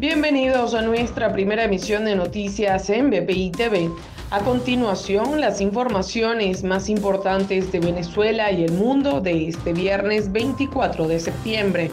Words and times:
Bienvenidos 0.00 0.74
a 0.74 0.82
nuestra 0.82 1.32
primera 1.32 1.64
emisión 1.64 2.04
de 2.04 2.16
noticias 2.16 2.90
en 2.90 3.10
BPI 3.10 3.52
TV. 3.52 3.90
A 4.32 4.40
continuación, 4.40 5.40
las 5.40 5.60
informaciones 5.60 6.64
más 6.64 6.88
importantes 6.88 7.70
de 7.70 7.78
Venezuela 7.78 8.50
y 8.50 8.64
el 8.64 8.72
mundo 8.72 9.20
de 9.20 9.46
este 9.46 9.72
viernes 9.72 10.32
24 10.32 11.06
de 11.06 11.20
septiembre. 11.20 11.90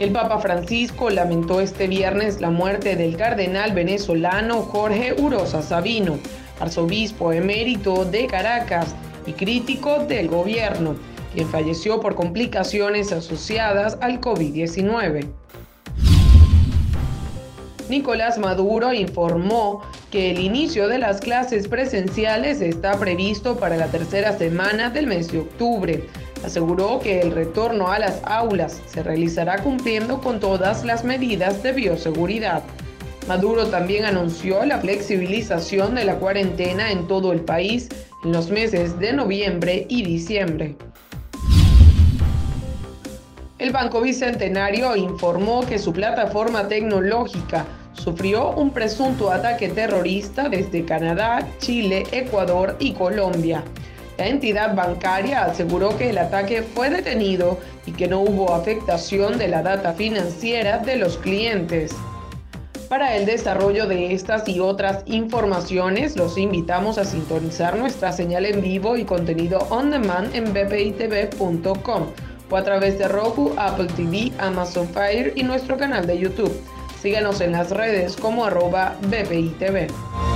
El 0.00 0.10
Papa 0.10 0.40
Francisco 0.40 1.10
lamentó 1.10 1.60
este 1.60 1.86
viernes 1.86 2.40
la 2.40 2.50
muerte 2.50 2.96
del 2.96 3.16
cardenal 3.16 3.72
venezolano 3.72 4.62
Jorge 4.62 5.14
Urosa 5.16 5.62
Sabino, 5.62 6.18
arzobispo 6.58 7.32
emérito 7.32 8.04
de 8.04 8.26
Caracas 8.26 8.96
y 9.28 9.32
crítico 9.34 10.00
del 10.06 10.26
gobierno, 10.26 10.96
quien 11.32 11.46
falleció 11.46 12.00
por 12.00 12.16
complicaciones 12.16 13.12
asociadas 13.12 13.96
al 14.00 14.20
COVID-19. 14.20 15.28
Nicolás 17.92 18.38
Maduro 18.38 18.94
informó 18.94 19.82
que 20.10 20.30
el 20.30 20.40
inicio 20.40 20.88
de 20.88 20.96
las 20.96 21.20
clases 21.20 21.68
presenciales 21.68 22.62
está 22.62 22.98
previsto 22.98 23.58
para 23.58 23.76
la 23.76 23.88
tercera 23.88 24.32
semana 24.32 24.88
del 24.88 25.06
mes 25.06 25.30
de 25.30 25.40
octubre. 25.40 26.08
Aseguró 26.42 27.00
que 27.00 27.20
el 27.20 27.32
retorno 27.32 27.92
a 27.92 27.98
las 27.98 28.22
aulas 28.24 28.80
se 28.86 29.02
realizará 29.02 29.58
cumpliendo 29.58 30.22
con 30.22 30.40
todas 30.40 30.86
las 30.86 31.04
medidas 31.04 31.62
de 31.62 31.72
bioseguridad. 31.72 32.62
Maduro 33.28 33.66
también 33.66 34.06
anunció 34.06 34.64
la 34.64 34.78
flexibilización 34.78 35.94
de 35.94 36.06
la 36.06 36.14
cuarentena 36.14 36.90
en 36.92 37.06
todo 37.06 37.30
el 37.30 37.42
país 37.42 37.90
en 38.24 38.32
los 38.32 38.48
meses 38.48 38.98
de 39.00 39.12
noviembre 39.12 39.84
y 39.90 40.02
diciembre. 40.02 40.76
El 43.58 43.70
Banco 43.70 44.00
Bicentenario 44.00 44.96
informó 44.96 45.64
que 45.66 45.78
su 45.78 45.92
plataforma 45.92 46.66
tecnológica 46.66 47.66
sufrió 48.02 48.50
un 48.50 48.70
presunto 48.70 49.30
ataque 49.30 49.68
terrorista 49.68 50.48
desde 50.48 50.84
Canadá, 50.84 51.46
Chile, 51.58 52.04
Ecuador 52.10 52.76
y 52.80 52.92
Colombia. 52.92 53.62
La 54.18 54.26
entidad 54.26 54.74
bancaria 54.74 55.44
aseguró 55.44 55.96
que 55.96 56.10
el 56.10 56.18
ataque 56.18 56.62
fue 56.62 56.90
detenido 56.90 57.58
y 57.86 57.92
que 57.92 58.08
no 58.08 58.20
hubo 58.20 58.52
afectación 58.52 59.38
de 59.38 59.48
la 59.48 59.62
data 59.62 59.92
financiera 59.92 60.78
de 60.78 60.96
los 60.96 61.16
clientes. 61.16 61.92
Para 62.88 63.16
el 63.16 63.24
desarrollo 63.24 63.86
de 63.86 64.12
estas 64.12 64.46
y 64.48 64.60
otras 64.60 65.02
informaciones, 65.06 66.14
los 66.16 66.36
invitamos 66.36 66.98
a 66.98 67.04
sintonizar 67.04 67.78
nuestra 67.78 68.12
señal 68.12 68.44
en 68.44 68.60
vivo 68.60 68.96
y 68.96 69.04
contenido 69.04 69.66
on 69.70 69.90
demand 69.90 70.34
en 70.34 70.52
bpitv.com 70.52 72.06
o 72.50 72.56
a 72.56 72.62
través 72.62 72.98
de 72.98 73.08
Roku, 73.08 73.52
Apple 73.56 73.86
TV, 73.96 74.30
Amazon 74.38 74.86
Fire 74.88 75.32
y 75.36 75.42
nuestro 75.42 75.78
canal 75.78 76.06
de 76.06 76.18
YouTube. 76.18 76.52
Síguenos 77.02 77.40
en 77.40 77.50
las 77.50 77.70
redes 77.70 78.14
como 78.14 78.44
arroba 78.44 78.96
BPITV. 79.00 80.31